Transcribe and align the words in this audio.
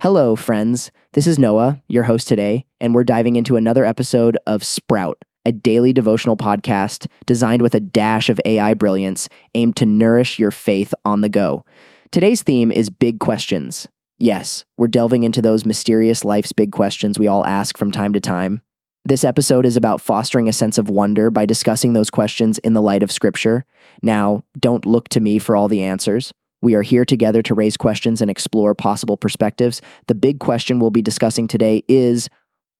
Hello, 0.00 0.36
friends. 0.36 0.92
This 1.14 1.26
is 1.26 1.40
Noah, 1.40 1.82
your 1.88 2.04
host 2.04 2.28
today, 2.28 2.66
and 2.80 2.94
we're 2.94 3.02
diving 3.02 3.34
into 3.34 3.56
another 3.56 3.84
episode 3.84 4.38
of 4.46 4.62
Sprout, 4.62 5.20
a 5.44 5.50
daily 5.50 5.92
devotional 5.92 6.36
podcast 6.36 7.08
designed 7.26 7.62
with 7.62 7.74
a 7.74 7.80
dash 7.80 8.28
of 8.28 8.40
AI 8.44 8.74
brilliance 8.74 9.28
aimed 9.56 9.74
to 9.74 9.86
nourish 9.86 10.38
your 10.38 10.52
faith 10.52 10.94
on 11.04 11.20
the 11.20 11.28
go. 11.28 11.64
Today's 12.12 12.44
theme 12.44 12.70
is 12.70 12.90
big 12.90 13.18
questions. 13.18 13.88
Yes, 14.18 14.64
we're 14.76 14.86
delving 14.86 15.24
into 15.24 15.42
those 15.42 15.66
mysterious 15.66 16.24
life's 16.24 16.52
big 16.52 16.70
questions 16.70 17.18
we 17.18 17.26
all 17.26 17.44
ask 17.44 17.76
from 17.76 17.90
time 17.90 18.12
to 18.12 18.20
time. 18.20 18.62
This 19.04 19.24
episode 19.24 19.66
is 19.66 19.76
about 19.76 20.00
fostering 20.00 20.48
a 20.48 20.52
sense 20.52 20.78
of 20.78 20.88
wonder 20.88 21.28
by 21.28 21.44
discussing 21.44 21.94
those 21.94 22.08
questions 22.08 22.58
in 22.58 22.72
the 22.72 22.82
light 22.82 23.02
of 23.02 23.10
Scripture. 23.10 23.64
Now, 24.00 24.44
don't 24.56 24.86
look 24.86 25.08
to 25.08 25.20
me 25.20 25.40
for 25.40 25.56
all 25.56 25.66
the 25.66 25.82
answers. 25.82 26.32
We 26.60 26.74
are 26.74 26.82
here 26.82 27.04
together 27.04 27.42
to 27.42 27.54
raise 27.54 27.76
questions 27.76 28.20
and 28.20 28.30
explore 28.30 28.74
possible 28.74 29.16
perspectives. 29.16 29.80
The 30.06 30.14
big 30.14 30.40
question 30.40 30.78
we'll 30.78 30.90
be 30.90 31.02
discussing 31.02 31.46
today 31.46 31.84
is 31.88 32.28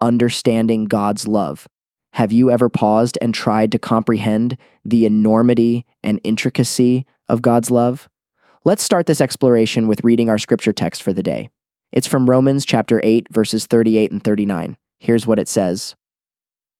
understanding 0.00 0.86
God's 0.86 1.28
love. 1.28 1.68
Have 2.14 2.32
you 2.32 2.50
ever 2.50 2.68
paused 2.68 3.18
and 3.20 3.34
tried 3.34 3.70
to 3.72 3.78
comprehend 3.78 4.56
the 4.84 5.06
enormity 5.06 5.86
and 6.02 6.20
intricacy 6.24 7.06
of 7.28 7.42
God's 7.42 7.70
love? 7.70 8.08
Let's 8.64 8.82
start 8.82 9.06
this 9.06 9.20
exploration 9.20 9.86
with 9.86 10.02
reading 10.02 10.28
our 10.28 10.38
scripture 10.38 10.72
text 10.72 11.02
for 11.02 11.12
the 11.12 11.22
day. 11.22 11.50
It's 11.92 12.06
from 12.06 12.28
Romans 12.28 12.64
chapter 12.66 13.00
8 13.04 13.28
verses 13.30 13.66
38 13.66 14.10
and 14.10 14.22
39. 14.22 14.76
Here's 14.98 15.26
what 15.26 15.38
it 15.38 15.48
says. 15.48 15.94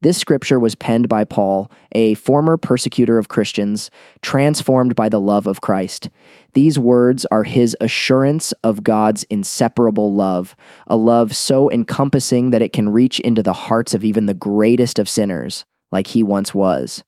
This 0.00 0.18
scripture 0.18 0.60
was 0.60 0.74
penned 0.74 1.08
by 1.08 1.24
Paul, 1.24 1.70
a 1.92 2.14
former 2.14 2.56
persecutor 2.56 3.18
of 3.18 3.28
Christians, 3.28 3.90
transformed 4.20 4.94
by 4.94 5.08
the 5.08 5.20
love 5.20 5.46
of 5.46 5.60
Christ. 5.60 6.10
These 6.52 6.78
words 6.78 7.24
are 7.30 7.44
his 7.44 7.76
assurance 7.80 8.52
of 8.62 8.82
God's 8.84 9.24
inseparable 9.24 10.12
love, 10.12 10.54
a 10.86 10.96
love 10.96 11.34
so 11.34 11.70
encompassing 11.70 12.50
that 12.50 12.62
it 12.62 12.72
can 12.72 12.90
reach 12.90 13.18
into 13.20 13.42
the 13.42 13.52
hearts 13.52 13.94
of 13.94 14.04
even 14.04 14.26
the 14.26 14.34
greatest 14.34 14.98
of 14.98 15.08
sinners, 15.08 15.64
like 15.90 16.08
he 16.08 16.22
once 16.22 16.54
was. 16.54 17.02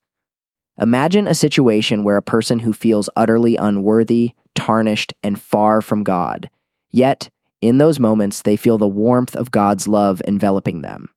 Imagine 0.81 1.27
a 1.27 1.35
situation 1.35 2.05
where 2.05 2.17
a 2.17 2.23
person 2.23 2.61
who 2.61 2.73
feels 2.73 3.09
utterly 3.17 3.57
unworthy, 3.57 4.33
tarnished, 4.55 5.13
and 5.23 5.41
far 5.41 5.81
from 5.81 6.03
God, 6.03 6.51
yet, 6.91 7.31
in 7.63 7.79
those 7.79 7.99
moments, 7.99 8.43
they 8.43 8.57
feel 8.57 8.79
the 8.79 8.87
warmth 8.87 9.35
of 9.35 9.51
God's 9.51 9.89
love 9.89 10.21
enveloping 10.27 10.83
them. 10.83 11.09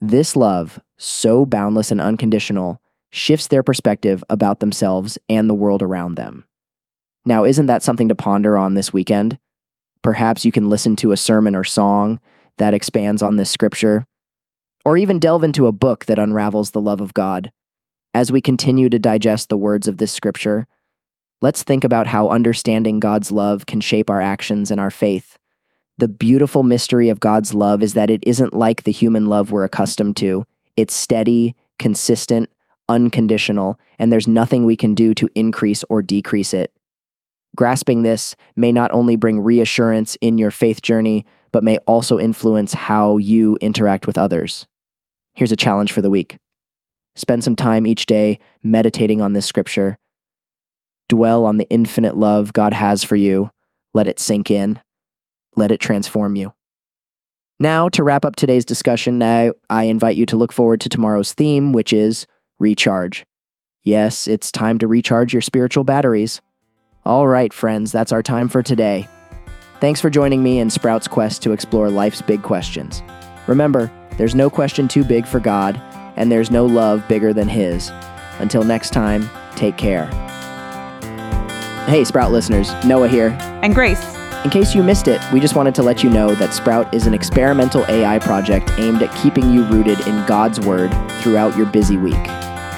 This 0.00 0.36
love, 0.36 0.80
so 0.96 1.44
boundless 1.44 1.90
and 1.90 2.00
unconditional, 2.00 2.80
shifts 3.10 3.48
their 3.48 3.62
perspective 3.62 4.22
about 4.30 4.60
themselves 4.60 5.18
and 5.28 5.48
the 5.48 5.54
world 5.54 5.82
around 5.82 6.14
them. 6.14 6.44
Now, 7.24 7.44
isn't 7.44 7.66
that 7.66 7.82
something 7.82 8.08
to 8.08 8.14
ponder 8.14 8.56
on 8.56 8.74
this 8.74 8.92
weekend? 8.92 9.38
Perhaps 10.02 10.44
you 10.44 10.52
can 10.52 10.68
listen 10.68 10.94
to 10.96 11.12
a 11.12 11.16
sermon 11.16 11.54
or 11.56 11.64
song 11.64 12.20
that 12.58 12.74
expands 12.74 13.22
on 13.22 13.36
this 13.36 13.50
scripture, 13.50 14.06
or 14.84 14.96
even 14.96 15.18
delve 15.18 15.44
into 15.44 15.66
a 15.66 15.72
book 15.72 16.06
that 16.06 16.18
unravels 16.18 16.70
the 16.70 16.80
love 16.80 17.00
of 17.00 17.14
God. 17.14 17.50
As 18.14 18.32
we 18.32 18.40
continue 18.40 18.88
to 18.88 18.98
digest 18.98 19.48
the 19.48 19.56
words 19.56 19.88
of 19.88 19.98
this 19.98 20.12
scripture, 20.12 20.66
let's 21.42 21.62
think 21.62 21.84
about 21.84 22.06
how 22.06 22.28
understanding 22.28 23.00
God's 23.00 23.30
love 23.30 23.66
can 23.66 23.80
shape 23.80 24.08
our 24.08 24.20
actions 24.20 24.70
and 24.70 24.80
our 24.80 24.90
faith. 24.90 25.38
The 25.98 26.08
beautiful 26.08 26.62
mystery 26.62 27.08
of 27.08 27.18
God's 27.18 27.54
love 27.54 27.82
is 27.82 27.94
that 27.94 28.08
it 28.08 28.22
isn't 28.24 28.54
like 28.54 28.84
the 28.84 28.92
human 28.92 29.26
love 29.26 29.50
we're 29.50 29.64
accustomed 29.64 30.16
to. 30.18 30.44
It's 30.76 30.94
steady, 30.94 31.56
consistent, 31.80 32.50
unconditional, 32.88 33.80
and 33.98 34.12
there's 34.12 34.28
nothing 34.28 34.64
we 34.64 34.76
can 34.76 34.94
do 34.94 35.12
to 35.14 35.28
increase 35.34 35.84
or 35.90 36.00
decrease 36.02 36.54
it. 36.54 36.72
Grasping 37.56 38.02
this 38.02 38.36
may 38.54 38.70
not 38.70 38.92
only 38.92 39.16
bring 39.16 39.40
reassurance 39.40 40.16
in 40.20 40.38
your 40.38 40.52
faith 40.52 40.82
journey, 40.82 41.26
but 41.50 41.64
may 41.64 41.78
also 41.78 42.16
influence 42.16 42.74
how 42.74 43.16
you 43.16 43.58
interact 43.60 44.06
with 44.06 44.16
others. 44.16 44.68
Here's 45.34 45.52
a 45.52 45.56
challenge 45.56 45.92
for 45.92 46.02
the 46.02 46.10
week 46.10 46.38
spend 47.16 47.42
some 47.42 47.56
time 47.56 47.84
each 47.84 48.06
day 48.06 48.38
meditating 48.62 49.20
on 49.20 49.32
this 49.32 49.46
scripture. 49.46 49.98
Dwell 51.08 51.44
on 51.44 51.56
the 51.56 51.68
infinite 51.68 52.16
love 52.16 52.52
God 52.52 52.72
has 52.72 53.02
for 53.02 53.16
you. 53.16 53.50
Let 53.92 54.06
it 54.06 54.20
sink 54.20 54.52
in. 54.52 54.80
Let 55.58 55.72
it 55.72 55.80
transform 55.80 56.36
you. 56.36 56.54
Now, 57.58 57.88
to 57.88 58.04
wrap 58.04 58.24
up 58.24 58.36
today's 58.36 58.64
discussion, 58.64 59.20
I, 59.20 59.50
I 59.68 59.84
invite 59.84 60.14
you 60.14 60.24
to 60.26 60.36
look 60.36 60.52
forward 60.52 60.80
to 60.82 60.88
tomorrow's 60.88 61.32
theme, 61.32 61.72
which 61.72 61.92
is 61.92 62.28
recharge. 62.60 63.26
Yes, 63.82 64.28
it's 64.28 64.52
time 64.52 64.78
to 64.78 64.86
recharge 64.86 65.32
your 65.32 65.42
spiritual 65.42 65.82
batteries. 65.82 66.40
All 67.04 67.26
right, 67.26 67.52
friends, 67.52 67.90
that's 67.90 68.12
our 68.12 68.22
time 68.22 68.48
for 68.48 68.62
today. 68.62 69.08
Thanks 69.80 70.00
for 70.00 70.10
joining 70.10 70.44
me 70.44 70.60
in 70.60 70.70
Sprout's 70.70 71.08
quest 71.08 71.42
to 71.42 71.50
explore 71.50 71.90
life's 71.90 72.22
big 72.22 72.44
questions. 72.44 73.02
Remember, 73.48 73.90
there's 74.16 74.36
no 74.36 74.48
question 74.48 74.86
too 74.86 75.02
big 75.02 75.26
for 75.26 75.40
God, 75.40 75.76
and 76.14 76.30
there's 76.30 76.52
no 76.52 76.66
love 76.66 77.02
bigger 77.08 77.32
than 77.32 77.48
His. 77.48 77.90
Until 78.38 78.62
next 78.62 78.90
time, 78.90 79.28
take 79.56 79.76
care. 79.76 80.06
Hey, 81.86 82.04
Sprout 82.04 82.30
listeners, 82.30 82.72
Noah 82.84 83.08
here. 83.08 83.36
And 83.62 83.74
Grace. 83.74 84.18
In 84.44 84.50
case 84.50 84.74
you 84.74 84.84
missed 84.84 85.08
it, 85.08 85.20
we 85.32 85.40
just 85.40 85.56
wanted 85.56 85.74
to 85.74 85.82
let 85.82 86.04
you 86.04 86.10
know 86.10 86.34
that 86.36 86.54
Sprout 86.54 86.94
is 86.94 87.06
an 87.06 87.14
experimental 87.14 87.84
AI 87.88 88.20
project 88.20 88.70
aimed 88.78 89.02
at 89.02 89.14
keeping 89.20 89.52
you 89.52 89.64
rooted 89.64 90.00
in 90.06 90.24
God's 90.26 90.60
Word 90.60 90.90
throughout 91.22 91.56
your 91.56 91.66
busy 91.66 91.96
week. 91.96 92.24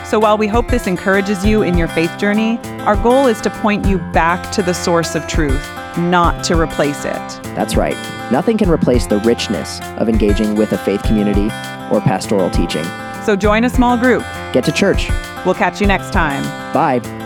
So 0.06 0.19
while 0.19 0.38
we 0.38 0.48
hope 0.48 0.69
this 0.69 0.87
encourages 0.87 1.44
you 1.44 1.62
in 1.62 1.76
your 1.76 1.87
faith 1.87 2.16
journey, 2.19 2.59
our 2.81 2.97
goal 2.97 3.26
is 3.26 3.41
to 3.43 3.50
point 3.50 3.87
you 3.87 3.98
back 4.12 4.50
to 4.53 4.62
the 4.62 4.72
source 4.72 5.15
of 5.15 5.26
truth, 5.28 5.62
not 5.98 6.43
to 6.44 6.59
replace 6.59 7.04
it. 7.04 7.43
That's 7.54 7.77
right. 7.77 7.94
Nothing 8.32 8.56
can 8.56 8.71
replace 8.71 9.06
the 9.06 9.19
richness 9.19 9.81
of 9.98 10.09
engaging 10.09 10.56
with 10.56 10.72
a 10.72 10.78
faith 10.78 11.03
community 11.03 11.47
or 11.94 12.00
pastoral 12.00 12.50
teaching. 12.50 12.84
So 13.25 13.37
join 13.37 13.65
a 13.65 13.71
small 13.71 13.98
group. 13.98 14.22
Get 14.53 14.65
to 14.65 14.72
church. 14.72 15.10
We'll 15.44 15.54
catch 15.54 15.81
you 15.81 15.87
next 15.87 16.12
time. 16.12 16.42
Bye. 16.72 17.20